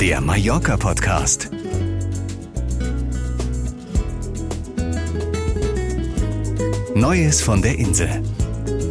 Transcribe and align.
der 0.00 0.20
Mallorca-Podcast. 0.20 1.50
Neues 6.94 7.40
von 7.40 7.62
der 7.62 7.78
Insel. 7.78 8.08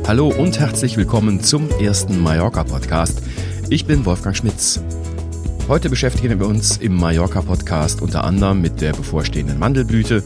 Hallo 0.07 0.29
und 0.29 0.59
herzlich 0.59 0.97
willkommen 0.97 1.43
zum 1.43 1.69
ersten 1.79 2.19
Mallorca-Podcast. 2.23 3.21
Ich 3.69 3.85
bin 3.85 4.03
Wolfgang 4.05 4.35
Schmitz. 4.35 4.81
Heute 5.67 5.91
beschäftigen 5.91 6.39
wir 6.39 6.47
uns 6.47 6.77
im 6.77 6.95
Mallorca-Podcast 6.95 8.01
unter 8.01 8.23
anderem 8.23 8.61
mit 8.61 8.81
der 8.81 8.93
bevorstehenden 8.93 9.59
Mandelblüte. 9.59 10.23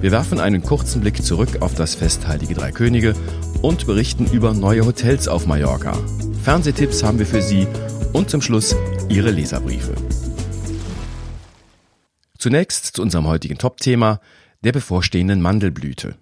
Wir 0.00 0.10
werfen 0.10 0.40
einen 0.40 0.62
kurzen 0.62 1.02
Blick 1.02 1.22
zurück 1.22 1.58
auf 1.60 1.74
das 1.74 1.94
Fest 1.94 2.26
Heilige 2.26 2.54
Drei 2.54 2.72
Könige 2.72 3.14
und 3.62 3.86
berichten 3.86 4.26
über 4.32 4.54
neue 4.54 4.84
Hotels 4.84 5.28
auf 5.28 5.46
Mallorca. 5.46 5.96
Fernsehtipps 6.42 7.04
haben 7.04 7.20
wir 7.20 7.26
für 7.26 7.42
Sie 7.42 7.68
und 8.12 8.28
zum 8.28 8.42
Schluss 8.42 8.74
Ihre 9.08 9.30
Leserbriefe. 9.30 9.94
Zunächst 12.38 12.96
zu 12.96 13.02
unserem 13.02 13.26
heutigen 13.26 13.56
Top-Thema, 13.56 14.20
der 14.62 14.72
bevorstehenden 14.72 15.40
Mandelblüte. 15.40 16.16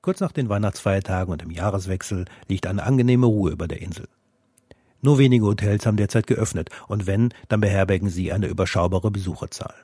Kurz 0.00 0.20
nach 0.20 0.32
den 0.32 0.48
Weihnachtsfeiertagen 0.48 1.30
und 1.30 1.42
dem 1.42 1.50
Jahreswechsel 1.50 2.24
liegt 2.48 2.66
eine 2.66 2.84
angenehme 2.84 3.26
Ruhe 3.26 3.50
über 3.50 3.68
der 3.68 3.82
Insel. 3.82 4.08
Nur 5.02 5.18
wenige 5.18 5.44
Hotels 5.44 5.84
haben 5.84 5.98
derzeit 5.98 6.26
geöffnet 6.26 6.70
und 6.88 7.06
wenn, 7.06 7.34
dann 7.48 7.60
beherbergen 7.60 8.08
sie 8.08 8.32
eine 8.32 8.46
überschaubare 8.46 9.10
Besucherzahl. 9.10 9.74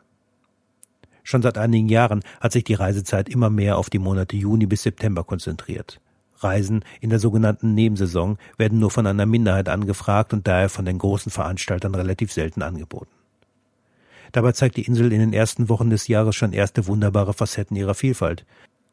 Schon 1.23 1.43
seit 1.43 1.59
einigen 1.59 1.89
Jahren 1.89 2.23
hat 2.41 2.53
sich 2.53 2.65
die 2.65 2.75
Reisezeit 2.75 3.29
immer 3.29 3.51
mehr 3.51 3.77
auf 3.77 3.91
die 3.91 3.99
Monate 3.99 4.37
Juni 4.37 4.67
bis 4.67 4.83
September 4.83 5.23
konzentriert. 5.23 6.01
Reisen 6.43 6.85
in 7.01 7.11
der 7.11 7.19
sogenannten 7.19 7.75
Nebensaison 7.75 8.39
werden 8.59 8.79
nur 8.79 8.91
von 8.91 9.07
einer 9.07 9.27
Minderheit 9.27 9.69
angefragt 9.69 10.33
und 10.33 10.47
daher 10.47 10.69
von 10.69 10.85
den 10.85 10.99
großen 10.99 11.31
Veranstaltern 11.31 11.95
relativ 11.95 12.33
selten 12.33 12.63
angeboten. 12.63 13.11
Dabei 14.33 14.53
zeigt 14.53 14.77
die 14.79 14.87
Insel 14.87 15.13
in 15.13 15.21
den 15.21 15.33
ersten 15.33 15.69
Wochen 15.69 15.91
des 15.91 16.09
Jahres 16.09 16.35
schon 16.35 16.53
erste 16.53 16.87
wunderbare 16.87 17.35
Facetten 17.35 17.77
ihrer 17.77 17.95
Vielfalt. 17.95 18.47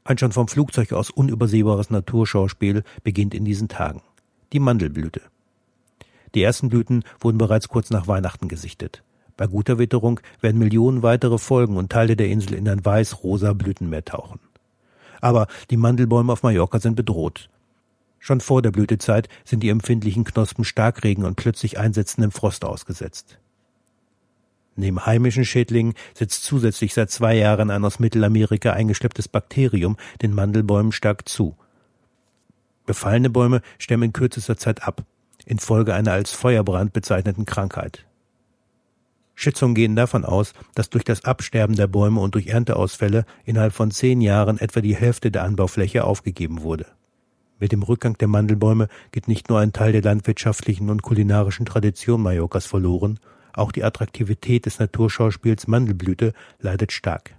Ein 0.03 0.17
schon 0.17 0.33
vom 0.33 0.47
Flugzeug 0.47 0.91
aus 0.91 1.09
unübersehbares 1.09 1.89
Naturschauspiel 1.89 2.83
beginnt 3.03 3.33
in 3.33 3.45
diesen 3.45 3.69
Tagen. 3.69 4.02
Die 4.52 4.59
Mandelblüte. 4.59 5.21
Die 6.35 6.43
ersten 6.43 6.69
Blüten 6.69 7.03
wurden 7.19 7.37
bereits 7.37 7.69
kurz 7.69 7.89
nach 7.89 8.07
Weihnachten 8.07 8.47
gesichtet. 8.47 9.03
Bei 9.37 9.47
guter 9.47 9.79
Witterung 9.79 10.19
werden 10.41 10.59
Millionen 10.59 11.02
weitere 11.02 11.37
folgen 11.37 11.77
und 11.77 11.91
Teile 11.91 12.17
der 12.17 12.27
Insel 12.27 12.55
in 12.55 12.67
ein 12.67 12.83
weiß-rosa 12.83 13.53
Blütenmeer 13.53 14.03
tauchen. 14.03 14.39
Aber 15.21 15.47
die 15.69 15.77
Mandelbäume 15.77 16.33
auf 16.33 16.43
Mallorca 16.43 16.79
sind 16.79 16.95
bedroht. 16.95 17.49
Schon 18.19 18.41
vor 18.41 18.61
der 18.61 18.71
Blütezeit 18.71 19.29
sind 19.45 19.61
die 19.61 19.69
empfindlichen 19.69 20.25
Knospen 20.25 20.65
Starkregen 20.65 21.23
und 21.25 21.35
plötzlich 21.35 21.79
einsetzendem 21.79 22.31
Frost 22.31 22.65
ausgesetzt. 22.65 23.39
Neben 24.75 25.05
heimischen 25.05 25.45
Schädlingen 25.45 25.93
setzt 26.13 26.43
zusätzlich 26.43 26.93
seit 26.93 27.11
zwei 27.11 27.35
Jahren 27.35 27.69
ein 27.69 27.83
aus 27.83 27.99
Mittelamerika 27.99 28.71
eingeschlepptes 28.71 29.27
Bakterium 29.27 29.97
den 30.21 30.33
Mandelbäumen 30.33 30.91
stark 30.91 31.27
zu. 31.27 31.55
Befallene 32.85 33.29
Bäume 33.29 33.61
sterben 33.77 34.03
in 34.03 34.13
kürzester 34.13 34.57
Zeit 34.57 34.83
ab, 34.83 35.03
infolge 35.45 35.93
einer 35.93 36.13
als 36.13 36.31
Feuerbrand 36.31 36.93
bezeichneten 36.93 37.45
Krankheit. 37.45 38.05
Schätzungen 39.41 39.73
gehen 39.73 39.95
davon 39.95 40.25
aus, 40.25 40.51
dass 40.75 40.89
durch 40.89 41.05
das 41.05 41.23
Absterben 41.23 41.77
der 41.77 41.87
Bäume 41.87 42.19
und 42.19 42.35
durch 42.35 42.47
Ernteausfälle 42.47 43.23
innerhalb 43.45 43.71
von 43.71 43.89
zehn 43.89 44.19
Jahren 44.19 44.59
etwa 44.59 44.81
die 44.81 44.97
Hälfte 44.97 45.31
der 45.31 45.45
Anbaufläche 45.45 46.03
aufgegeben 46.03 46.61
wurde. 46.61 46.87
Mit 47.57 47.71
dem 47.71 47.81
Rückgang 47.81 48.17
der 48.17 48.27
Mandelbäume 48.27 48.89
geht 49.13 49.29
nicht 49.29 49.47
nur 49.47 49.59
ein 49.59 49.71
Teil 49.71 49.93
der 49.93 50.01
landwirtschaftlichen 50.01 50.89
und 50.89 51.03
kulinarischen 51.03 51.65
Tradition 51.65 52.21
Mallorcas 52.21 52.65
verloren, 52.65 53.17
auch 53.53 53.71
die 53.71 53.85
Attraktivität 53.85 54.65
des 54.65 54.77
Naturschauspiels 54.77 55.67
Mandelblüte 55.67 56.33
leidet 56.59 56.91
stark. 56.91 57.33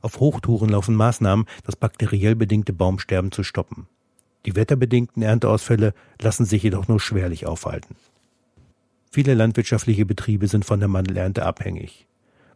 Auf 0.00 0.18
Hochtouren 0.18 0.70
laufen 0.70 0.94
Maßnahmen, 0.94 1.44
das 1.64 1.76
bakteriell 1.76 2.36
bedingte 2.36 2.72
Baumsterben 2.72 3.32
zu 3.32 3.42
stoppen. 3.42 3.86
Die 4.46 4.56
wetterbedingten 4.56 5.22
Ernteausfälle 5.22 5.92
lassen 6.22 6.46
sich 6.46 6.62
jedoch 6.62 6.88
nur 6.88 7.00
schwerlich 7.00 7.46
aufhalten. 7.46 7.96
Viele 9.10 9.34
landwirtschaftliche 9.34 10.06
Betriebe 10.06 10.48
sind 10.48 10.64
von 10.64 10.80
der 10.80 10.88
Mandelernte 10.88 11.44
abhängig. 11.44 12.06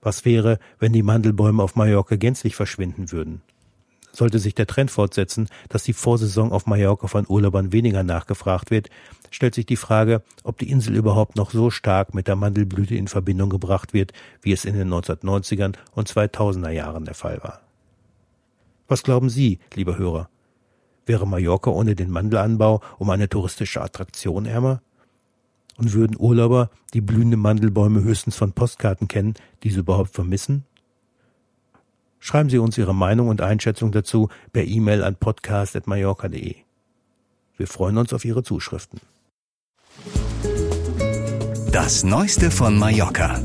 Was 0.03 0.25
wäre, 0.25 0.59
wenn 0.79 0.93
die 0.93 1.03
Mandelbäume 1.03 1.63
auf 1.63 1.77
Mallorca 1.77 2.17
gänzlich 2.17 2.57
verschwinden 2.57 3.13
würden? 3.13 3.43
Sollte 4.13 4.39
sich 4.39 4.55
der 4.55 4.67
Trend 4.67 4.91
fortsetzen, 4.91 5.49
dass 5.69 5.85
die 5.85 5.93
Vorsaison 5.93 6.53
auf 6.53 6.67
Mallorca 6.67 7.07
von 7.07 7.27
Urlaubern 7.29 7.73
weniger 7.73 8.03
nachgefragt 8.03 8.71
wird, 8.71 8.91
stellt 9.31 9.55
sich 9.55 9.67
die 9.67 9.77
Frage, 9.77 10.23
ob 10.43 10.59
die 10.59 10.71
Insel 10.71 10.97
überhaupt 10.97 11.37
noch 11.37 11.51
so 11.53 11.71
stark 11.71 12.15
mit 12.15 12.27
der 12.27 12.35
Mandelblüte 12.37 12.97
in 12.97 13.09
Verbindung 13.09 13.51
gebracht 13.51 13.93
wird, 13.93 14.13
wie 14.43 14.53
es 14.53 14.65
in 14.65 14.75
den 14.75 14.93
1990ern 14.93 15.77
und 15.93 16.09
2000er 16.09 16.71
Jahren 16.71 17.05
der 17.05 17.15
Fall 17.15 17.41
war. 17.43 17.61
Was 18.89 19.05
glauben 19.05 19.31
Sie, 19.31 19.61
lieber 19.75 19.97
Hörer? 19.97 20.29
Wäre 21.07 21.27
Mallorca 21.27 21.71
ohne 21.71 21.95
den 21.95 22.11
Mandelanbau 22.11 22.81
um 22.99 23.11
eine 23.11 23.29
touristische 23.29 23.81
Attraktion 23.81 24.47
ärmer? 24.47 24.83
Und 25.81 25.95
würden 25.95 26.17
Urlauber 26.19 26.69
die 26.93 27.01
blühenden 27.01 27.41
Mandelbäume 27.41 28.03
höchstens 28.03 28.37
von 28.37 28.53
Postkarten 28.53 29.09
kennen, 29.09 29.33
die 29.63 29.71
sie 29.71 29.79
überhaupt 29.79 30.11
vermissen? 30.11 30.65
Schreiben 32.19 32.51
Sie 32.51 32.59
uns 32.59 32.77
Ihre 32.77 32.95
Meinung 32.95 33.29
und 33.29 33.41
Einschätzung 33.41 33.91
dazu 33.91 34.29
per 34.53 34.65
E-Mail 34.65 35.03
an 35.03 35.17
podcast.mallorca.de. 35.17 36.55
Wir 37.57 37.67
freuen 37.67 37.97
uns 37.97 38.13
auf 38.13 38.27
Ihre 38.27 38.43
Zuschriften. 38.43 39.01
Das 41.73 42.05
Neueste 42.05 42.51
von 42.51 42.79
Mallorca. 42.79 43.41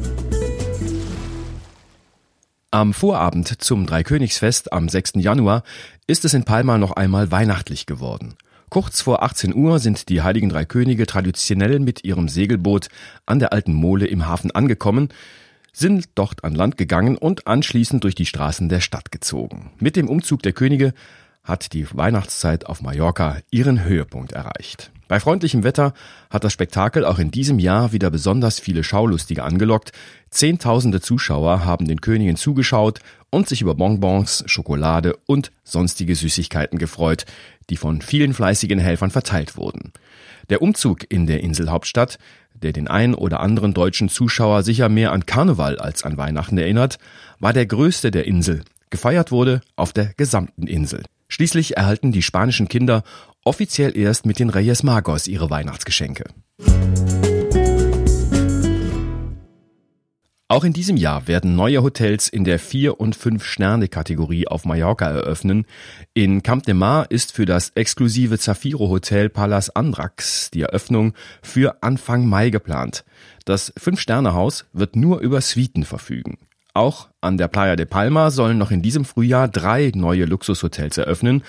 Am 2.70 2.94
Vorabend 2.94 3.64
zum 3.64 3.86
Dreikönigsfest 3.86 4.74
am 4.74 4.90
6. 4.90 5.14
Januar 5.16 5.64
ist 6.06 6.26
es 6.26 6.34
in 6.34 6.44
Palma 6.44 6.78
noch 6.78 6.92
einmal 6.92 7.32
weihnachtlich 7.32 7.86
geworden. 7.86 8.36
Kurz 8.76 9.00
vor 9.00 9.24
18 9.24 9.56
Uhr 9.56 9.80
sind 9.80 10.10
die 10.10 10.22
Heiligen 10.22 10.50
Drei 10.50 10.66
Könige 10.66 11.06
traditionell 11.06 11.80
mit 11.80 12.04
ihrem 12.04 12.28
Segelboot 12.28 12.90
an 13.26 13.40
der 13.40 13.54
alten 13.54 13.74
Mole 13.74 14.06
im 14.06 14.28
Hafen 14.28 14.52
angekommen, 14.52 15.08
sind 15.72 16.10
dort 16.16 16.44
an 16.44 16.54
Land 16.54 16.76
gegangen 16.76 17.18
und 17.18 17.48
anschließend 17.48 18.04
durch 18.04 18.16
die 18.16 18.26
Straßen 18.26 18.68
der 18.68 18.82
Stadt 18.82 19.14
gezogen. 19.14 19.72
Mit 19.80 19.96
dem 19.96 20.10
Umzug 20.10 20.44
der 20.44 20.52
Könige 20.52 20.94
hat 21.46 21.72
die 21.72 21.88
Weihnachtszeit 21.94 22.66
auf 22.66 22.82
Mallorca 22.82 23.38
ihren 23.52 23.86
Höhepunkt 23.86 24.34
erreicht. 24.34 24.92
Bei 25.08 25.20
freundlichem 25.20 25.64
Wetter 25.64 25.94
hat 26.32 26.44
das 26.44 26.52
Spektakel 26.52 27.06
auch 27.06 27.20
in 27.20 27.30
diesem 27.30 27.60
Jahr 27.60 27.92
wieder 27.92 28.10
besonders 28.10 28.60
viele 28.60 28.84
Schaulustige 28.84 29.44
angelockt. 29.44 29.92
Zehntausende 30.32 31.00
Zuschauer 31.00 31.64
haben 31.64 31.88
den 31.88 32.02
Königen 32.02 32.36
zugeschaut 32.36 33.00
und 33.30 33.48
sich 33.48 33.62
über 33.62 33.76
Bonbons, 33.76 34.44
Schokolade 34.48 35.16
und 35.28 35.52
sonstige 35.64 36.16
Süßigkeiten 36.16 36.80
gefreut, 36.80 37.26
die 37.70 37.78
von 37.78 38.02
vielen 38.02 38.34
fleißigen 38.34 38.80
Helfern 38.80 39.12
verteilt 39.12 39.58
wurden. 39.58 39.94
Der 40.50 40.64
Umzug 40.64 41.12
in 41.12 41.28
der 41.28 41.42
Inselhauptstadt, 41.42 42.18
der 42.56 42.74
den 42.74 42.88
ein 42.88 43.14
oder 43.14 43.42
anderen 43.42 43.76
deutschen 43.76 44.10
Zuschauer 44.10 44.64
sicher 44.64 44.90
mehr 44.90 45.12
an 45.12 45.28
Karneval 45.28 45.78
als 45.78 46.04
an 46.04 46.18
Weihnachten 46.18 46.58
erinnert, 46.58 46.98
war 47.40 47.54
der 47.54 47.68
größte 47.68 48.10
der 48.10 48.26
Insel. 48.26 48.64
Gefeiert 48.90 49.32
wurde 49.32 49.62
auf 49.76 49.94
der 49.94 50.14
gesamten 50.16 50.66
Insel. 50.66 51.04
Schließlich 51.36 51.76
erhalten 51.76 52.14
die 52.14 52.22
spanischen 52.22 52.70
Kinder 52.70 53.04
offiziell 53.44 53.98
erst 53.98 54.26
mit 54.26 54.40
den 54.40 54.50
Reyes 54.50 54.84
Magos 54.84 55.28
ihre 55.28 55.50
Weihnachtsgeschenke. 55.50 56.24
Auch 60.48 60.64
in 60.64 60.72
diesem 60.72 60.96
Jahr 60.96 61.28
werden 61.28 61.58
neue 61.58 61.84
Hotels 61.84 62.30
in 62.30 62.46
der 62.46 62.58
4- 62.58 62.92
und 62.92 63.18
5-Sterne-Kategorie 63.18 64.48
auf 64.48 64.64
Mallorca 64.64 65.10
eröffnen. 65.10 65.66
In 66.14 66.42
Camp 66.42 66.64
de 66.64 66.74
Mar 66.74 67.12
ist 67.12 67.34
für 67.34 67.46
das 67.46 67.72
exklusive 67.76 68.40
Zafiro 68.40 68.88
Hotel 68.88 69.28
Palas 69.28 69.70
Andrax 69.76 70.52
die 70.52 70.62
Eröffnung 70.62 71.16
für 71.42 71.84
Anfang 71.84 72.26
Mai 72.30 72.50
geplant. 72.50 73.04
Das 73.44 73.76
5-Sterne-Haus 73.76 74.68
wird 74.72 74.96
nur 74.96 75.20
über 75.20 75.42
Suiten 75.42 75.84
verfügen. 75.84 76.38
Auch 76.76 77.08
an 77.22 77.38
der 77.38 77.48
Playa 77.48 77.78
de 77.78 77.86
Palma 77.86 78.32
sollen 78.32 78.58
noch 78.58 78.70
in 78.70 78.82
diesem 78.82 79.06
Frühjahr 79.06 79.48
drei 79.48 79.94
neue 79.96 80.26
Luxushotels 80.26 80.98
eröffnen. 80.98 81.42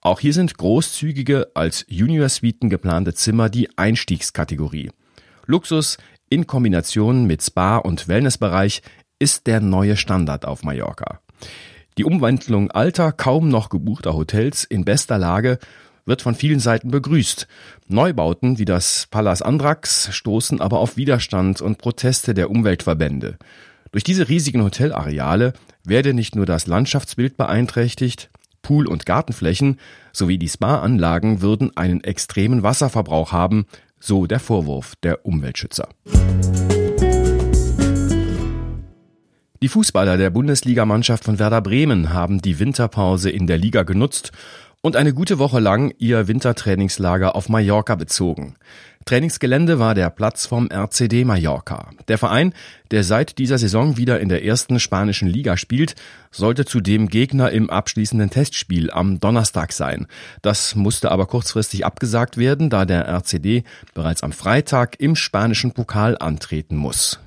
Auch 0.00 0.20
hier 0.20 0.32
sind 0.32 0.56
großzügige 0.56 1.48
als 1.54 1.84
Junior-Suiten 1.88 2.70
geplante 2.70 3.12
Zimmer 3.12 3.48
die 3.48 3.76
Einstiegskategorie. 3.76 4.92
Luxus 5.46 5.98
in 6.30 6.46
Kombination 6.46 7.26
mit 7.26 7.42
Spa- 7.42 7.78
und 7.78 8.06
Wellnessbereich 8.06 8.82
ist 9.18 9.48
der 9.48 9.58
neue 9.58 9.96
Standard 9.96 10.44
auf 10.44 10.62
Mallorca. 10.62 11.18
Die 11.98 12.04
Umwandlung 12.04 12.70
alter, 12.70 13.10
kaum 13.10 13.48
noch 13.48 13.70
gebuchter 13.70 14.14
Hotels 14.14 14.62
in 14.62 14.84
bester 14.84 15.18
Lage 15.18 15.58
wird 16.06 16.22
von 16.22 16.36
vielen 16.36 16.60
Seiten 16.60 16.92
begrüßt. 16.92 17.48
Neubauten 17.88 18.58
wie 18.58 18.64
das 18.64 19.08
Palas 19.10 19.42
Andrax 19.42 20.14
stoßen 20.14 20.60
aber 20.60 20.78
auf 20.78 20.96
Widerstand 20.96 21.60
und 21.60 21.78
Proteste 21.78 22.32
der 22.32 22.48
Umweltverbände. 22.48 23.38
Durch 23.90 24.04
diese 24.04 24.28
riesigen 24.28 24.62
Hotelareale 24.62 25.54
werde 25.84 26.12
nicht 26.12 26.36
nur 26.36 26.46
das 26.46 26.66
Landschaftsbild 26.66 27.36
beeinträchtigt, 27.36 28.30
Pool- 28.60 28.86
und 28.86 29.06
Gartenflächen 29.06 29.78
sowie 30.12 30.36
die 30.36 30.48
Spa-Anlagen 30.48 31.40
würden 31.40 31.74
einen 31.76 32.04
extremen 32.04 32.62
Wasserverbrauch 32.62 33.32
haben, 33.32 33.66
so 33.98 34.26
der 34.26 34.40
Vorwurf 34.40 34.94
der 35.02 35.24
Umweltschützer. 35.24 35.88
Die 39.60 39.68
Fußballer 39.68 40.18
der 40.18 40.30
Bundesligamannschaft 40.30 41.24
von 41.24 41.38
Werder 41.38 41.62
Bremen 41.62 42.12
haben 42.12 42.42
die 42.42 42.58
Winterpause 42.60 43.30
in 43.30 43.46
der 43.46 43.58
Liga 43.58 43.84
genutzt 43.84 44.32
und 44.82 44.96
eine 44.96 45.12
gute 45.12 45.38
Woche 45.38 45.60
lang 45.60 45.92
ihr 45.98 46.28
Wintertrainingslager 46.28 47.34
auf 47.34 47.48
Mallorca 47.48 47.96
bezogen. 47.96 48.54
Trainingsgelände 49.08 49.78
war 49.78 49.94
der 49.94 50.10
Platz 50.10 50.44
vom 50.44 50.68
RCD 50.70 51.24
Mallorca. 51.24 51.88
Der 52.08 52.18
Verein, 52.18 52.52
der 52.90 53.04
seit 53.04 53.38
dieser 53.38 53.56
Saison 53.56 53.96
wieder 53.96 54.20
in 54.20 54.28
der 54.28 54.44
ersten 54.44 54.78
spanischen 54.78 55.28
Liga 55.28 55.56
spielt, 55.56 55.94
sollte 56.30 56.66
zudem 56.66 57.08
Gegner 57.08 57.50
im 57.50 57.70
abschließenden 57.70 58.28
Testspiel 58.28 58.90
am 58.90 59.18
Donnerstag 59.18 59.72
sein. 59.72 60.08
Das 60.42 60.74
musste 60.74 61.10
aber 61.10 61.24
kurzfristig 61.24 61.86
abgesagt 61.86 62.36
werden, 62.36 62.68
da 62.68 62.84
der 62.84 63.08
RCD 63.08 63.64
bereits 63.94 64.22
am 64.22 64.32
Freitag 64.32 65.00
im 65.00 65.16
spanischen 65.16 65.72
Pokal 65.72 66.18
antreten 66.18 66.76
muss. 66.76 67.18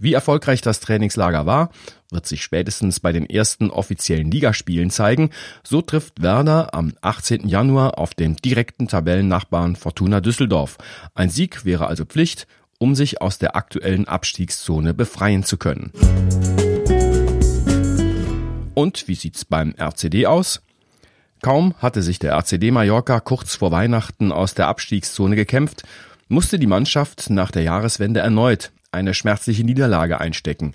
Wie 0.00 0.12
erfolgreich 0.12 0.60
das 0.60 0.78
Trainingslager 0.78 1.44
war, 1.44 1.70
wird 2.12 2.24
sich 2.24 2.44
spätestens 2.44 3.00
bei 3.00 3.10
den 3.10 3.28
ersten 3.28 3.68
offiziellen 3.70 4.30
Ligaspielen 4.30 4.90
zeigen. 4.90 5.30
So 5.64 5.82
trifft 5.82 6.22
Werder 6.22 6.72
am 6.72 6.92
18. 7.00 7.48
Januar 7.48 7.98
auf 7.98 8.14
den 8.14 8.36
direkten 8.36 8.86
Tabellennachbarn 8.86 9.74
Fortuna 9.74 10.20
Düsseldorf. 10.20 10.78
Ein 11.14 11.30
Sieg 11.30 11.64
wäre 11.64 11.88
also 11.88 12.04
Pflicht, 12.04 12.46
um 12.78 12.94
sich 12.94 13.20
aus 13.20 13.38
der 13.38 13.56
aktuellen 13.56 14.06
Abstiegszone 14.06 14.94
befreien 14.94 15.42
zu 15.42 15.56
können. 15.56 15.90
Und 18.74 19.08
wie 19.08 19.16
sieht's 19.16 19.44
beim 19.44 19.74
RCD 19.76 20.26
aus? 20.26 20.62
Kaum 21.42 21.74
hatte 21.78 22.02
sich 22.02 22.20
der 22.20 22.34
RCD 22.34 22.70
Mallorca 22.70 23.18
kurz 23.18 23.56
vor 23.56 23.72
Weihnachten 23.72 24.30
aus 24.30 24.54
der 24.54 24.68
Abstiegszone 24.68 25.34
gekämpft, 25.34 25.82
musste 26.28 26.60
die 26.60 26.66
Mannschaft 26.68 27.30
nach 27.30 27.50
der 27.50 27.62
Jahreswende 27.62 28.20
erneut 28.20 28.70
eine 28.92 29.14
schmerzliche 29.14 29.64
Niederlage 29.64 30.20
einstecken. 30.20 30.74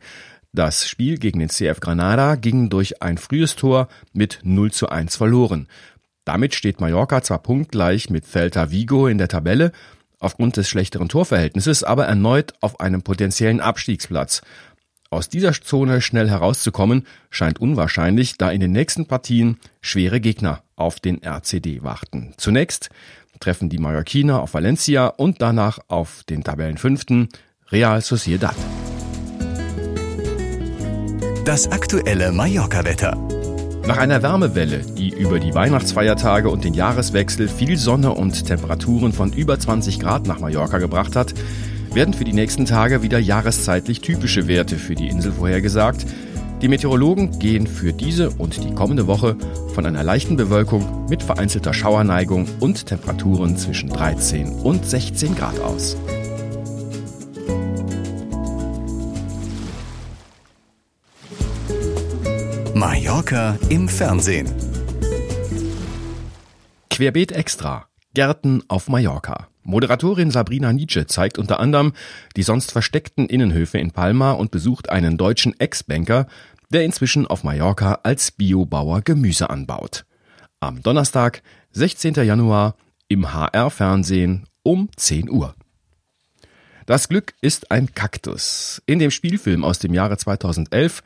Das 0.51 0.87
Spiel 0.87 1.17
gegen 1.17 1.39
den 1.39 1.49
CF 1.49 1.79
Granada 1.79 2.35
ging 2.35 2.69
durch 2.69 3.01
ein 3.01 3.17
frühes 3.17 3.55
Tor 3.55 3.87
mit 4.13 4.39
0 4.43 4.71
zu 4.71 4.89
1 4.89 5.15
verloren. 5.15 5.67
Damit 6.25 6.53
steht 6.53 6.79
Mallorca 6.79 7.21
zwar 7.21 7.39
punktgleich 7.39 8.09
mit 8.09 8.25
Celta 8.25 8.71
Vigo 8.71 9.07
in 9.07 9.17
der 9.17 9.27
Tabelle, 9.27 9.71
aufgrund 10.19 10.57
des 10.57 10.69
schlechteren 10.69 11.09
Torverhältnisses 11.09 11.83
aber 11.83 12.05
erneut 12.05 12.53
auf 12.61 12.79
einem 12.79 13.01
potenziellen 13.01 13.59
Abstiegsplatz. 13.59 14.41
Aus 15.09 15.29
dieser 15.29 15.51
Zone 15.53 16.01
schnell 16.01 16.29
herauszukommen 16.29 17.05
scheint 17.29 17.59
unwahrscheinlich, 17.59 18.37
da 18.37 18.49
in 18.49 18.61
den 18.61 18.71
nächsten 18.71 19.05
Partien 19.05 19.59
schwere 19.81 20.19
Gegner 20.19 20.63
auf 20.75 20.99
den 20.99 21.21
RCD 21.21 21.83
warten. 21.83 22.33
Zunächst 22.37 22.89
treffen 23.39 23.69
die 23.69 23.77
Mallorquiner 23.77 24.41
auf 24.41 24.53
Valencia 24.53 25.07
und 25.07 25.41
danach 25.41 25.79
auf 25.87 26.23
den 26.23 26.43
Tabellenfünften 26.43 27.29
Real 27.73 28.01
Sociedad. 28.01 28.53
Das 31.43 31.71
aktuelle 31.71 32.31
Mallorca-Wetter. 32.31 33.17
Nach 33.87 33.97
einer 33.97 34.21
Wärmewelle, 34.21 34.81
die 34.95 35.09
über 35.09 35.39
die 35.39 35.55
Weihnachtsfeiertage 35.55 36.51
und 36.51 36.63
den 36.63 36.75
Jahreswechsel 36.75 37.47
viel 37.47 37.77
Sonne 37.77 38.13
und 38.13 38.45
Temperaturen 38.45 39.11
von 39.11 39.33
über 39.33 39.57
20 39.57 39.99
Grad 39.99 40.27
nach 40.27 40.39
Mallorca 40.39 40.77
gebracht 40.77 41.15
hat, 41.15 41.33
werden 41.91 42.13
für 42.13 42.25
die 42.25 42.33
nächsten 42.33 42.65
Tage 42.65 43.01
wieder 43.01 43.17
jahreszeitlich 43.17 44.01
typische 44.01 44.47
Werte 44.47 44.75
für 44.75 44.93
die 44.93 45.07
Insel 45.07 45.31
vorhergesagt. 45.31 46.05
Die 46.61 46.67
Meteorologen 46.67 47.39
gehen 47.39 47.65
für 47.65 47.91
diese 47.91 48.29
und 48.29 48.63
die 48.63 48.75
kommende 48.75 49.07
Woche 49.07 49.35
von 49.73 49.87
einer 49.87 50.03
leichten 50.03 50.35
Bewölkung 50.35 51.07
mit 51.09 51.23
vereinzelter 51.23 51.73
Schauerneigung 51.73 52.45
und 52.59 52.85
Temperaturen 52.85 53.57
zwischen 53.57 53.89
13 53.89 54.61
und 54.61 54.85
16 54.85 55.33
Grad 55.33 55.59
aus. 55.59 55.97
Mallorca 62.85 63.57
im 63.69 63.87
Fernsehen. 63.87 64.45
Querbeet 66.89 67.31
extra. 67.31 67.87
Gärten 68.13 68.61
auf 68.67 68.89
Mallorca. 68.89 69.47
Moderatorin 69.63 70.31
Sabrina 70.31 70.73
Nietzsche 70.73 71.07
zeigt 71.07 71.37
unter 71.37 71.61
anderem 71.61 71.93
die 72.35 72.43
sonst 72.43 72.73
versteckten 72.73 73.27
Innenhöfe 73.27 73.77
in 73.77 73.91
Palma 73.91 74.33
und 74.33 74.51
besucht 74.51 74.89
einen 74.89 75.15
deutschen 75.15 75.57
Ex-Banker, 75.61 76.27
der 76.71 76.83
inzwischen 76.83 77.25
auf 77.25 77.45
Mallorca 77.45 77.99
als 78.03 78.31
Biobauer 78.31 78.99
Gemüse 78.99 79.49
anbaut. 79.49 80.03
Am 80.59 80.83
Donnerstag, 80.83 81.41
16. 81.71 82.15
Januar, 82.15 82.75
im 83.07 83.33
HR-Fernsehen 83.33 84.45
um 84.61 84.89
10 84.97 85.29
Uhr. 85.29 85.55
Das 86.85 87.07
Glück 87.07 87.33
ist 87.39 87.71
ein 87.71 87.93
Kaktus. 87.93 88.81
In 88.85 88.99
dem 88.99 89.09
Spielfilm 89.09 89.63
aus 89.63 89.79
dem 89.79 89.93
Jahre 89.93 90.17
2011 90.17 91.01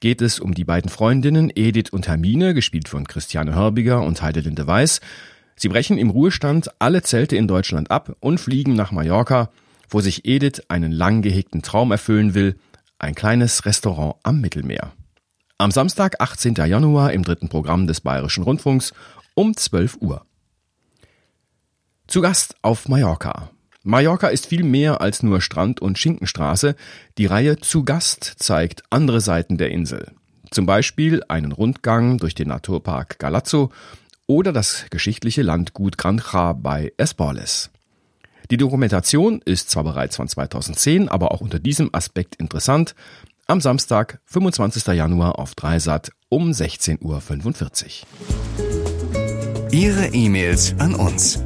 geht 0.00 0.22
es 0.22 0.38
um 0.38 0.54
die 0.54 0.64
beiden 0.64 0.90
Freundinnen 0.90 1.50
Edith 1.54 1.90
und 1.90 2.08
Hermine, 2.08 2.54
gespielt 2.54 2.88
von 2.88 3.06
Christiane 3.06 3.54
Hörbiger 3.54 4.02
und 4.02 4.22
Heidelinde 4.22 4.66
Weiß. 4.66 5.00
Sie 5.56 5.68
brechen 5.68 5.98
im 5.98 6.10
Ruhestand 6.10 6.70
alle 6.78 7.02
Zelte 7.02 7.36
in 7.36 7.48
Deutschland 7.48 7.90
ab 7.90 8.16
und 8.20 8.38
fliegen 8.38 8.74
nach 8.74 8.92
Mallorca, 8.92 9.50
wo 9.90 10.00
sich 10.00 10.24
Edith 10.24 10.62
einen 10.68 10.92
lang 10.92 11.22
gehegten 11.22 11.62
Traum 11.62 11.90
erfüllen 11.90 12.34
will, 12.34 12.56
ein 12.98 13.14
kleines 13.14 13.64
Restaurant 13.64 14.16
am 14.22 14.40
Mittelmeer. 14.40 14.92
Am 15.58 15.70
Samstag, 15.72 16.20
18. 16.20 16.54
Januar 16.54 17.12
im 17.12 17.24
dritten 17.24 17.48
Programm 17.48 17.86
des 17.86 18.00
Bayerischen 18.00 18.44
Rundfunks 18.44 18.92
um 19.34 19.56
12 19.56 19.96
Uhr. 20.00 20.24
Zu 22.06 22.20
Gast 22.20 22.54
auf 22.62 22.88
Mallorca. 22.88 23.50
Mallorca 23.88 24.28
ist 24.28 24.44
viel 24.48 24.64
mehr 24.64 25.00
als 25.00 25.22
nur 25.22 25.40
Strand 25.40 25.80
und 25.80 25.96
Schinkenstraße. 25.96 26.76
Die 27.16 27.24
Reihe 27.24 27.56
Zu 27.56 27.84
Gast 27.84 28.34
zeigt 28.36 28.82
andere 28.90 29.22
Seiten 29.22 29.56
der 29.56 29.70
Insel. 29.70 30.12
Zum 30.50 30.66
Beispiel 30.66 31.22
einen 31.28 31.52
Rundgang 31.52 32.18
durch 32.18 32.34
den 32.34 32.48
Naturpark 32.48 33.18
Galazzo 33.18 33.72
oder 34.26 34.52
das 34.52 34.84
geschichtliche 34.90 35.40
Landgut 35.40 35.96
Granja 35.96 36.52
bei 36.52 36.92
Esporles. 36.98 37.70
Die 38.50 38.58
Dokumentation 38.58 39.40
ist 39.46 39.70
zwar 39.70 39.84
bereits 39.84 40.16
von 40.16 40.28
2010, 40.28 41.08
aber 41.08 41.32
auch 41.32 41.40
unter 41.40 41.58
diesem 41.58 41.88
Aspekt 41.94 42.36
interessant. 42.36 42.94
Am 43.46 43.62
Samstag, 43.62 44.20
25. 44.26 44.86
Januar 44.88 45.38
auf 45.38 45.54
Dreisat 45.54 46.10
um 46.28 46.50
16.45 46.50 48.02
Uhr. 48.02 49.70
Ihre 49.72 50.08
E-Mails 50.08 50.74
an 50.78 50.94
uns 50.94 51.42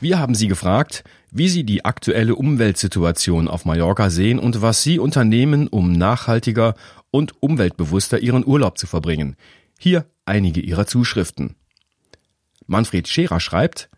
wir 0.00 0.18
haben 0.18 0.34
Sie 0.34 0.48
gefragt, 0.48 1.04
wie 1.30 1.48
Sie 1.48 1.64
die 1.64 1.84
aktuelle 1.84 2.34
Umweltsituation 2.34 3.48
auf 3.48 3.64
Mallorca 3.64 4.10
sehen 4.10 4.38
und 4.38 4.62
was 4.62 4.82
Sie 4.82 4.98
unternehmen, 4.98 5.68
um 5.68 5.92
nachhaltiger 5.92 6.74
und 7.10 7.42
umweltbewusster 7.42 8.18
Ihren 8.18 8.46
Urlaub 8.46 8.78
zu 8.78 8.86
verbringen. 8.86 9.36
Hier 9.78 10.06
einige 10.24 10.60
Ihrer 10.60 10.86
Zuschriften. 10.86 11.56
Manfred 12.66 13.08
Scherer 13.08 13.40
schreibt, 13.40 13.90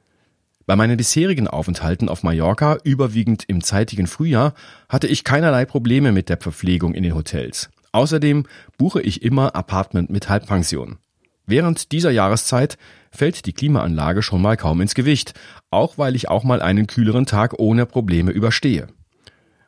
bei 0.66 0.76
meinen 0.76 0.96
bisherigen 0.96 1.48
Aufenthalten 1.48 2.08
auf 2.08 2.22
Mallorca, 2.22 2.78
überwiegend 2.84 3.44
im 3.48 3.62
zeitigen 3.62 4.06
Frühjahr, 4.06 4.54
hatte 4.88 5.08
ich 5.08 5.24
keinerlei 5.24 5.64
Probleme 5.64 6.12
mit 6.12 6.28
der 6.28 6.38
Verpflegung 6.38 6.94
in 6.94 7.02
den 7.02 7.14
Hotels. 7.14 7.70
Außerdem 7.92 8.46
buche 8.78 9.02
ich 9.02 9.22
immer 9.22 9.54
Apartment 9.54 10.10
mit 10.10 10.28
Halbpension. 10.28 10.98
Während 11.46 11.92
dieser 11.92 12.10
Jahreszeit 12.10 12.78
fällt 13.12 13.46
die 13.46 13.52
Klimaanlage 13.52 14.22
schon 14.22 14.42
mal 14.42 14.56
kaum 14.56 14.80
ins 14.80 14.94
Gewicht, 14.94 15.34
auch 15.70 15.98
weil 15.98 16.16
ich 16.16 16.28
auch 16.28 16.42
mal 16.42 16.60
einen 16.60 16.86
kühleren 16.86 17.26
Tag 17.26 17.54
ohne 17.58 17.86
Probleme 17.86 18.32
überstehe. 18.32 18.88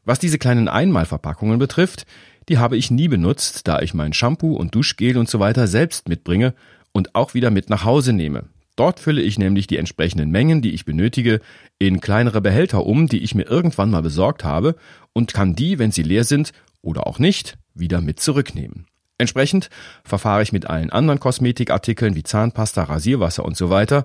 Was 0.04 0.18
diese 0.18 0.38
kleinen 0.38 0.68
Einmalverpackungen 0.68 1.58
betrifft, 1.58 2.06
die 2.48 2.58
habe 2.58 2.76
ich 2.76 2.90
nie 2.90 3.08
benutzt, 3.08 3.66
da 3.68 3.80
ich 3.80 3.94
mein 3.94 4.12
Shampoo 4.12 4.54
und 4.54 4.74
Duschgel 4.74 5.16
und 5.16 5.28
so 5.28 5.40
weiter 5.40 5.66
selbst 5.66 6.08
mitbringe 6.08 6.54
und 6.92 7.14
auch 7.14 7.34
wieder 7.34 7.50
mit 7.50 7.70
nach 7.70 7.84
Hause 7.84 8.12
nehme. 8.12 8.44
Dort 8.76 8.98
fülle 8.98 9.22
ich 9.22 9.38
nämlich 9.38 9.66
die 9.66 9.76
entsprechenden 9.76 10.30
Mengen, 10.30 10.60
die 10.60 10.72
ich 10.72 10.84
benötige, 10.84 11.40
in 11.78 12.00
kleinere 12.00 12.40
Behälter 12.40 12.84
um, 12.84 13.06
die 13.06 13.22
ich 13.22 13.34
mir 13.34 13.44
irgendwann 13.44 13.90
mal 13.90 14.02
besorgt 14.02 14.44
habe 14.44 14.76
und 15.12 15.32
kann 15.32 15.54
die, 15.54 15.78
wenn 15.78 15.92
sie 15.92 16.02
leer 16.02 16.24
sind 16.24 16.52
oder 16.82 17.06
auch 17.06 17.18
nicht, 17.18 17.56
wieder 17.74 18.00
mit 18.00 18.20
zurücknehmen. 18.20 18.86
Entsprechend 19.16 19.70
verfahre 20.04 20.42
ich 20.42 20.52
mit 20.52 20.66
allen 20.66 20.90
anderen 20.90 21.20
Kosmetikartikeln 21.20 22.16
wie 22.16 22.24
Zahnpasta, 22.24 22.82
Rasierwasser 22.82 23.44
und 23.44 23.56
so 23.56 23.70
weiter. 23.70 24.04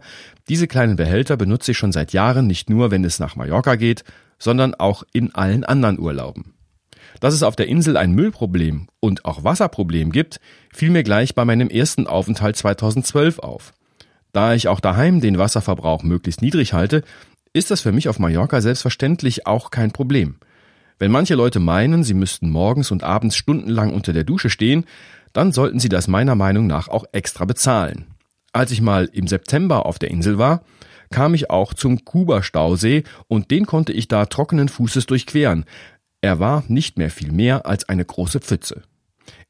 Diese 0.50 0.68
kleinen 0.68 0.98
Behälter 0.98 1.36
benutze 1.36 1.72
ich 1.72 1.78
schon 1.78 1.92
seit 1.92 2.14
Jahren 2.14 2.46
nicht 2.46 2.70
nur, 2.70 2.92
wenn 2.92 3.04
es 3.04 3.20
nach 3.20 3.36
Mallorca 3.36 3.76
geht, 3.76 4.04
sondern 4.38 4.76
auch 4.76 5.04
in 5.12 5.34
allen 5.34 5.64
anderen 5.64 6.00
Urlauben. 6.00 6.54
Dass 7.20 7.34
es 7.34 7.42
auf 7.42 7.56
der 7.56 7.68
Insel 7.68 7.98
ein 7.98 8.12
Müllproblem 8.12 8.88
und 9.00 9.26
auch 9.26 9.44
Wasserproblem 9.44 10.12
gibt, 10.12 10.40
fiel 10.72 10.92
mir 10.92 11.04
gleich 11.04 11.34
bei 11.34 11.44
meinem 11.44 11.70
ersten 11.70 12.06
Aufenthalt 12.06 12.56
2012 12.56 13.40
auf. 13.40 13.74
Da 14.32 14.54
ich 14.54 14.68
auch 14.68 14.80
daheim 14.80 15.22
den 15.22 15.40
Wasserverbrauch 15.40 16.04
möglichst 16.04 16.44
niedrig 16.44 16.74
halte, 16.74 17.04
ist 17.52 17.72
das 17.72 17.82
für 17.82 17.92
mich 17.92 18.10
auf 18.10 18.20
Mallorca 18.20 18.62
selbstverständlich 18.62 19.48
auch 19.48 19.72
kein 19.72 19.92
Problem. 19.92 20.36
Wenn 21.00 21.12
manche 21.12 21.36
Leute 21.36 21.60
meinen, 21.60 22.04
sie 22.04 22.14
müssten 22.14 22.50
morgens 22.50 22.92
und 22.92 23.04
abends 23.04 23.38
stundenlang 23.38 23.94
unter 23.94 24.12
der 24.12 24.26
Dusche 24.26 24.50
stehen, 24.50 24.86
dann 25.32 25.54
sollten 25.54 25.80
sie 25.80 25.90
das 25.90 26.10
meiner 26.10 26.36
Meinung 26.36 26.68
nach 26.68 26.90
auch 26.90 27.06
extra 27.14 27.46
bezahlen. 27.46 28.08
Als 28.52 28.72
ich 28.72 28.82
mal 28.82 29.06
im 29.06 29.28
September 29.28 29.86
auf 29.86 29.98
der 29.98 30.12
Insel 30.12 30.38
war, 30.38 30.64
kam 31.10 31.34
ich 31.34 31.50
auch 31.50 31.74
zum 31.74 32.04
Kuba-Stausee 32.04 33.04
und 33.28 33.50
den 33.50 33.66
konnte 33.66 33.94
ich 33.94 34.08
da 34.08 34.26
trockenen 34.26 34.68
Fußes 34.68 35.06
durchqueren. 35.06 35.66
Er 36.22 36.40
war 36.40 36.64
nicht 36.68 36.98
mehr 36.98 37.10
viel 37.10 37.32
mehr 37.32 37.66
als 37.66 37.88
eine 37.88 38.04
große 38.04 38.42
Pfütze. 38.42 38.82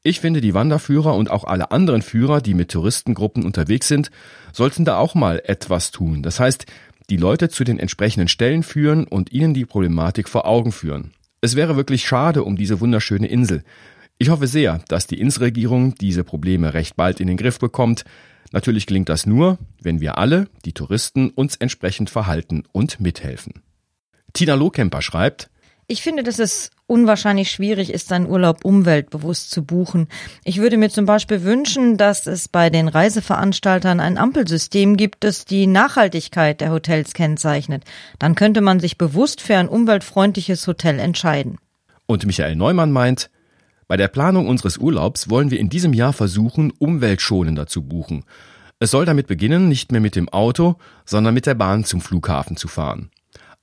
Ich 0.02 0.20
finde, 0.20 0.40
die 0.40 0.54
Wanderführer 0.54 1.14
und 1.14 1.30
auch 1.30 1.44
alle 1.44 1.72
anderen 1.72 2.02
Führer, 2.02 2.40
die 2.40 2.54
mit 2.54 2.70
Touristengruppen 2.70 3.44
unterwegs 3.44 3.88
sind, 3.88 4.10
sollten 4.52 4.84
da 4.84 4.98
auch 4.98 5.14
mal 5.14 5.42
etwas 5.44 5.90
tun. 5.90 6.22
Das 6.22 6.38
heißt, 6.38 6.66
die 7.10 7.16
Leute 7.16 7.48
zu 7.48 7.64
den 7.64 7.78
entsprechenden 7.78 8.28
Stellen 8.28 8.62
führen 8.62 9.04
und 9.04 9.32
ihnen 9.32 9.52
die 9.52 9.64
Problematik 9.64 10.28
vor 10.28 10.46
Augen 10.46 10.70
führen. 10.70 11.12
Es 11.42 11.56
wäre 11.56 11.76
wirklich 11.76 12.06
schade 12.06 12.44
um 12.44 12.56
diese 12.56 12.80
wunderschöne 12.80 13.26
Insel. 13.26 13.62
Ich 14.18 14.28
hoffe 14.28 14.46
sehr, 14.46 14.82
dass 14.88 15.06
die 15.06 15.18
Inselregierung 15.18 15.94
diese 15.94 16.22
Probleme 16.22 16.74
recht 16.74 16.96
bald 16.96 17.20
in 17.20 17.28
den 17.28 17.38
Griff 17.38 17.58
bekommt. 17.58 18.04
Natürlich 18.52 18.86
gelingt 18.86 19.08
das 19.08 19.24
nur, 19.24 19.58
wenn 19.80 20.00
wir 20.00 20.18
alle, 20.18 20.48
die 20.66 20.74
Touristen, 20.74 21.30
uns 21.30 21.56
entsprechend 21.56 22.10
verhalten 22.10 22.64
und 22.72 23.00
mithelfen. 23.00 23.62
Tina 24.34 24.54
Lohkemper 24.54 25.00
schreibt, 25.00 25.48
ich 25.90 26.02
finde, 26.02 26.22
dass 26.22 26.38
es 26.38 26.70
unwahrscheinlich 26.86 27.50
schwierig 27.50 27.92
ist, 27.92 28.08
seinen 28.08 28.28
Urlaub 28.28 28.64
umweltbewusst 28.64 29.50
zu 29.50 29.64
buchen. 29.64 30.06
Ich 30.44 30.58
würde 30.58 30.76
mir 30.76 30.88
zum 30.88 31.04
Beispiel 31.04 31.42
wünschen, 31.42 31.96
dass 31.96 32.28
es 32.28 32.46
bei 32.46 32.70
den 32.70 32.86
Reiseveranstaltern 32.86 33.98
ein 33.98 34.16
Ampelsystem 34.16 34.96
gibt, 34.96 35.24
das 35.24 35.44
die 35.46 35.66
Nachhaltigkeit 35.66 36.60
der 36.60 36.70
Hotels 36.70 37.12
kennzeichnet. 37.12 37.82
Dann 38.20 38.36
könnte 38.36 38.60
man 38.60 38.78
sich 38.78 38.98
bewusst 38.98 39.40
für 39.40 39.56
ein 39.56 39.68
umweltfreundliches 39.68 40.64
Hotel 40.68 41.00
entscheiden. 41.00 41.58
Und 42.06 42.24
Michael 42.24 42.54
Neumann 42.54 42.92
meint, 42.92 43.28
bei 43.88 43.96
der 43.96 44.08
Planung 44.08 44.46
unseres 44.46 44.78
Urlaubs 44.78 45.28
wollen 45.28 45.50
wir 45.50 45.58
in 45.58 45.70
diesem 45.70 45.92
Jahr 45.92 46.12
versuchen, 46.12 46.72
umweltschonender 46.78 47.66
zu 47.66 47.82
buchen. 47.82 48.24
Es 48.78 48.92
soll 48.92 49.06
damit 49.06 49.26
beginnen, 49.26 49.68
nicht 49.68 49.90
mehr 49.90 50.00
mit 50.00 50.14
dem 50.14 50.28
Auto, 50.28 50.76
sondern 51.04 51.34
mit 51.34 51.46
der 51.46 51.54
Bahn 51.54 51.84
zum 51.84 52.00
Flughafen 52.00 52.56
zu 52.56 52.68
fahren. 52.68 53.10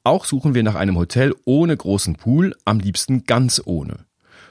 Auch 0.04 0.26
suchen 0.26 0.56
wir 0.56 0.64
nach 0.64 0.76
einem 0.76 0.98
Hotel 0.98 1.34
ohne 1.46 1.76
großen 1.76 2.16
Pool, 2.16 2.56
am 2.66 2.80
liebsten 2.80 3.26
ganz 3.26 3.62
ohne. 3.66 4.06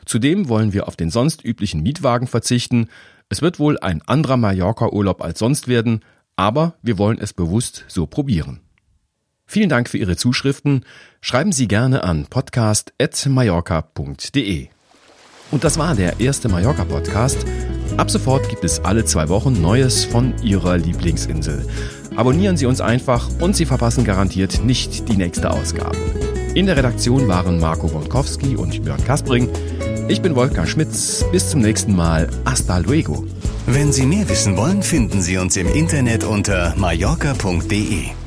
Zudem 0.04 0.48
wollen 0.48 0.72
wir 0.72 0.88
auf 0.88 0.96
den 0.96 1.10
sonst 1.10 1.44
üblichen 1.44 1.82
Mietwagen 1.82 2.26
verzichten. 2.26 2.88
Es 3.28 3.42
wird 3.42 3.58
wohl 3.58 3.78
ein 3.78 4.02
anderer 4.02 4.36
Mallorca-Urlaub 4.36 5.22
als 5.22 5.38
sonst 5.38 5.68
werden, 5.68 6.00
aber 6.36 6.74
wir 6.82 6.98
wollen 6.98 7.18
es 7.18 7.32
bewusst 7.32 7.84
so 7.88 8.06
probieren. 8.06 8.60
Vielen 9.46 9.68
Dank 9.68 9.88
für 9.88 9.98
Ihre 9.98 10.16
Zuschriften. 10.16 10.84
Schreiben 11.20 11.52
Sie 11.52 11.68
gerne 11.68 12.02
an 12.04 12.26
podcast.mallorca.de. 12.26 14.68
Und 15.52 15.64
das 15.64 15.78
war 15.78 15.94
der 15.94 16.18
erste 16.18 16.48
Mallorca-Podcast. 16.48 17.46
Ab 17.96 18.10
sofort 18.10 18.48
gibt 18.48 18.64
es 18.64 18.80
alle 18.80 19.04
zwei 19.04 19.28
Wochen 19.28 19.62
Neues 19.62 20.04
von 20.04 20.34
Ihrer 20.42 20.76
Lieblingsinsel. 20.76 21.64
Abonnieren 22.16 22.56
Sie 22.56 22.66
uns 22.66 22.80
einfach 22.80 23.28
und 23.40 23.54
Sie 23.54 23.66
verpassen 23.66 24.04
garantiert 24.04 24.64
nicht 24.64 25.08
die 25.08 25.16
nächste 25.16 25.50
Ausgabe. 25.50 25.96
In 26.54 26.66
der 26.66 26.76
Redaktion 26.76 27.28
waren 27.28 27.60
Marco 27.60 27.92
Wonkowski 27.92 28.56
und 28.56 28.82
Björn 28.82 29.04
Kaspring. 29.04 29.50
Ich 30.08 30.22
bin 30.22 30.34
Wolfgang 30.34 30.66
Schmitz. 30.66 31.24
Bis 31.30 31.50
zum 31.50 31.60
nächsten 31.60 31.94
Mal. 31.94 32.28
Hasta 32.46 32.78
luego. 32.78 33.26
Wenn 33.66 33.92
Sie 33.92 34.06
mehr 34.06 34.28
wissen 34.28 34.56
wollen, 34.56 34.82
finden 34.82 35.20
Sie 35.20 35.36
uns 35.36 35.56
im 35.56 35.68
Internet 35.68 36.24
unter 36.24 36.74
mallorca.de. 36.76 38.25